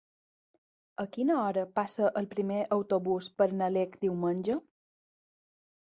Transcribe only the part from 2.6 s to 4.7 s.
autobús per Nalec diumenge?